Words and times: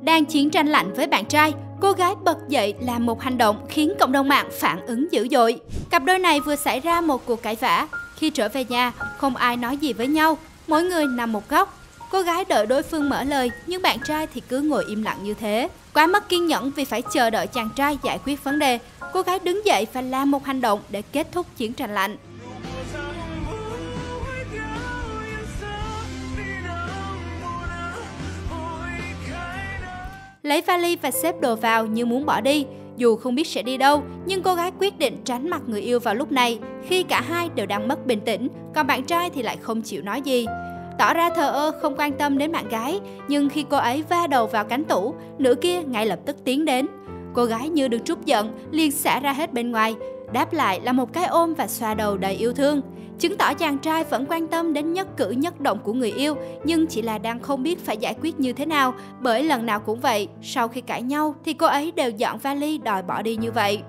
Đang 0.00 0.24
chiến 0.24 0.50
tranh 0.50 0.66
lạnh 0.66 0.94
với 0.94 1.06
bạn 1.06 1.24
trai, 1.24 1.54
cô 1.80 1.92
gái 1.92 2.14
bật 2.24 2.48
dậy 2.48 2.74
làm 2.80 3.06
một 3.06 3.22
hành 3.22 3.38
động 3.38 3.66
khiến 3.68 3.92
cộng 4.00 4.12
đồng 4.12 4.28
mạng 4.28 4.48
phản 4.60 4.86
ứng 4.86 5.12
dữ 5.12 5.28
dội. 5.30 5.60
Cặp 5.90 6.04
đôi 6.04 6.18
này 6.18 6.40
vừa 6.40 6.56
xảy 6.56 6.80
ra 6.80 7.00
một 7.00 7.26
cuộc 7.26 7.42
cãi 7.42 7.56
vã. 7.60 7.88
Khi 8.16 8.30
trở 8.30 8.48
về 8.48 8.64
nhà, 8.64 8.92
không 9.16 9.36
ai 9.36 9.56
nói 9.56 9.76
gì 9.76 9.92
với 9.92 10.06
nhau, 10.06 10.38
mỗi 10.66 10.84
người 10.84 11.06
nằm 11.06 11.32
một 11.32 11.48
góc. 11.48 11.78
Cô 12.10 12.22
gái 12.22 12.44
đợi 12.44 12.66
đối 12.66 12.82
phương 12.82 13.08
mở 13.08 13.24
lời, 13.24 13.50
nhưng 13.66 13.82
bạn 13.82 13.98
trai 14.04 14.26
thì 14.34 14.42
cứ 14.48 14.60
ngồi 14.60 14.84
im 14.88 15.02
lặng 15.02 15.18
như 15.22 15.34
thế. 15.34 15.68
Quá 15.94 16.06
mất 16.06 16.28
kiên 16.28 16.46
nhẫn 16.46 16.70
vì 16.76 16.84
phải 16.84 17.02
chờ 17.12 17.30
đợi 17.30 17.46
chàng 17.46 17.68
trai 17.76 17.98
giải 18.02 18.18
quyết 18.24 18.44
vấn 18.44 18.58
đề, 18.58 18.78
cô 19.12 19.22
gái 19.22 19.38
đứng 19.38 19.66
dậy 19.66 19.86
và 19.92 20.00
làm 20.02 20.30
một 20.30 20.44
hành 20.44 20.60
động 20.60 20.80
để 20.88 21.02
kết 21.02 21.28
thúc 21.32 21.46
chiến 21.56 21.72
tranh 21.72 21.94
lạnh. 21.94 22.16
Lấy 30.48 30.60
vali 30.60 30.96
và 30.96 31.10
xếp 31.10 31.40
đồ 31.40 31.56
vào 31.56 31.86
như 31.86 32.06
muốn 32.06 32.26
bỏ 32.26 32.40
đi. 32.40 32.66
Dù 32.96 33.16
không 33.16 33.34
biết 33.34 33.46
sẽ 33.46 33.62
đi 33.62 33.76
đâu, 33.76 34.02
nhưng 34.26 34.42
cô 34.42 34.54
gái 34.54 34.72
quyết 34.80 34.98
định 34.98 35.16
tránh 35.24 35.50
mặt 35.50 35.62
người 35.66 35.80
yêu 35.80 36.00
vào 36.00 36.14
lúc 36.14 36.32
này, 36.32 36.58
khi 36.88 37.02
cả 37.02 37.20
hai 37.20 37.48
đều 37.54 37.66
đang 37.66 37.88
mất 37.88 38.06
bình 38.06 38.20
tĩnh, 38.20 38.48
còn 38.74 38.86
bạn 38.86 39.04
trai 39.04 39.30
thì 39.30 39.42
lại 39.42 39.56
không 39.56 39.82
chịu 39.82 40.02
nói 40.02 40.20
gì. 40.20 40.46
Tỏ 40.98 41.14
ra 41.14 41.30
thờ 41.30 41.50
ơ 41.50 41.72
không 41.82 41.94
quan 41.98 42.12
tâm 42.12 42.38
đến 42.38 42.52
bạn 42.52 42.68
gái, 42.68 43.00
nhưng 43.28 43.48
khi 43.48 43.64
cô 43.70 43.76
ấy 43.76 44.04
va 44.08 44.26
đầu 44.26 44.46
vào 44.46 44.64
cánh 44.64 44.84
tủ, 44.84 45.14
nữ 45.38 45.54
kia 45.54 45.82
ngay 45.82 46.06
lập 46.06 46.18
tức 46.26 46.36
tiến 46.44 46.64
đến. 46.64 46.86
Cô 47.34 47.44
gái 47.44 47.68
như 47.68 47.88
được 47.88 48.04
trút 48.04 48.24
giận, 48.24 48.58
liền 48.70 48.90
xả 48.90 49.20
ra 49.20 49.32
hết 49.32 49.52
bên 49.52 49.70
ngoài, 49.70 49.94
đáp 50.32 50.52
lại 50.52 50.80
là 50.80 50.92
một 50.92 51.12
cái 51.12 51.24
ôm 51.24 51.54
và 51.54 51.66
xoa 51.66 51.94
đầu 51.94 52.16
đầy 52.16 52.34
yêu 52.34 52.52
thương. 52.52 52.80
Chứng 53.18 53.36
tỏ 53.36 53.54
chàng 53.54 53.78
trai 53.78 54.04
vẫn 54.04 54.26
quan 54.28 54.48
tâm 54.48 54.72
đến 54.72 54.92
nhất 54.92 55.16
cử 55.16 55.30
nhất 55.30 55.60
động 55.60 55.78
của 55.84 55.92
người 55.92 56.10
yêu, 56.10 56.34
nhưng 56.64 56.86
chỉ 56.86 57.02
là 57.02 57.18
đang 57.18 57.40
không 57.40 57.62
biết 57.62 57.84
phải 57.86 57.96
giải 57.96 58.14
quyết 58.22 58.40
như 58.40 58.52
thế 58.52 58.66
nào, 58.66 58.94
bởi 59.20 59.44
lần 59.44 59.66
nào 59.66 59.80
cũng 59.80 60.00
vậy, 60.00 60.28
sau 60.42 60.68
khi 60.68 60.80
cãi 60.80 61.02
nhau 61.02 61.34
thì 61.44 61.52
cô 61.52 61.66
ấy 61.66 61.92
đều 61.92 62.10
dọn 62.10 62.38
vali 62.38 62.78
đòi 62.78 63.02
bỏ 63.02 63.22
đi 63.22 63.36
như 63.36 63.52
vậy. 63.52 63.82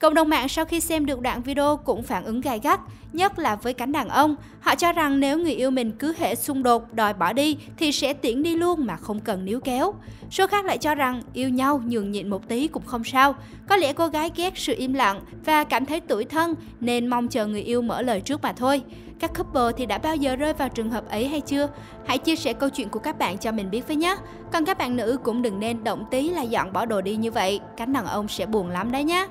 Cộng 0.00 0.14
đồng 0.14 0.28
mạng 0.28 0.48
sau 0.48 0.64
khi 0.64 0.80
xem 0.80 1.06
được 1.06 1.20
đoạn 1.20 1.42
video 1.42 1.76
cũng 1.76 2.02
phản 2.02 2.24
ứng 2.24 2.40
gay 2.40 2.60
gắt, 2.62 2.80
nhất 3.12 3.38
là 3.38 3.56
với 3.56 3.72
cánh 3.72 3.92
đàn 3.92 4.08
ông. 4.08 4.36
Họ 4.60 4.74
cho 4.74 4.92
rằng 4.92 5.20
nếu 5.20 5.38
người 5.38 5.52
yêu 5.52 5.70
mình 5.70 5.92
cứ 5.98 6.14
hệ 6.18 6.34
xung 6.34 6.62
đột 6.62 6.94
đòi 6.94 7.14
bỏ 7.14 7.32
đi 7.32 7.56
thì 7.76 7.92
sẽ 7.92 8.12
tiễn 8.12 8.42
đi 8.42 8.54
luôn 8.54 8.86
mà 8.86 8.96
không 8.96 9.20
cần 9.20 9.44
níu 9.44 9.60
kéo. 9.60 9.94
Số 10.30 10.46
khác 10.46 10.64
lại 10.64 10.78
cho 10.78 10.94
rằng 10.94 11.22
yêu 11.32 11.48
nhau 11.48 11.82
nhường 11.86 12.10
nhịn 12.10 12.28
một 12.28 12.48
tí 12.48 12.68
cũng 12.68 12.86
không 12.86 13.04
sao. 13.04 13.34
Có 13.68 13.76
lẽ 13.76 13.92
cô 13.92 14.06
gái 14.06 14.30
ghét 14.36 14.52
sự 14.56 14.74
im 14.78 14.92
lặng 14.92 15.20
và 15.44 15.64
cảm 15.64 15.86
thấy 15.86 16.00
tủi 16.00 16.24
thân 16.24 16.54
nên 16.80 17.06
mong 17.06 17.28
chờ 17.28 17.46
người 17.46 17.62
yêu 17.62 17.82
mở 17.82 18.02
lời 18.02 18.20
trước 18.20 18.42
mà 18.42 18.52
thôi. 18.52 18.82
Các 19.20 19.30
couple 19.38 19.72
thì 19.76 19.86
đã 19.86 19.98
bao 19.98 20.16
giờ 20.16 20.36
rơi 20.36 20.52
vào 20.52 20.68
trường 20.68 20.90
hợp 20.90 21.08
ấy 21.08 21.28
hay 21.28 21.40
chưa? 21.40 21.68
Hãy 22.06 22.18
chia 22.18 22.36
sẻ 22.36 22.52
câu 22.52 22.68
chuyện 22.68 22.88
của 22.88 23.00
các 23.00 23.18
bạn 23.18 23.38
cho 23.38 23.52
mình 23.52 23.70
biết 23.70 23.86
với 23.86 23.96
nhé. 23.96 24.16
Còn 24.52 24.64
các 24.64 24.78
bạn 24.78 24.96
nữ 24.96 25.18
cũng 25.24 25.42
đừng 25.42 25.60
nên 25.60 25.84
động 25.84 26.04
tí 26.10 26.30
là 26.30 26.42
dọn 26.42 26.72
bỏ 26.72 26.86
đồ 26.86 27.00
đi 27.00 27.16
như 27.16 27.30
vậy. 27.30 27.60
Cánh 27.76 27.92
đàn 27.92 28.06
ông 28.06 28.28
sẽ 28.28 28.46
buồn 28.46 28.68
lắm 28.68 28.92
đấy 28.92 29.04
nhé. 29.04 29.26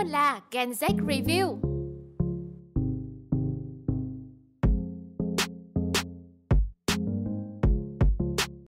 Mình 0.00 0.12
là 0.12 0.40
Gen 0.50 0.70
Z 0.70 0.86
Review. 1.06 1.69